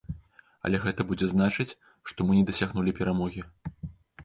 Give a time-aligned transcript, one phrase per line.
[0.67, 1.67] Але гэта будзе значыць,
[2.13, 3.41] што мы не дасягнулі перамогі.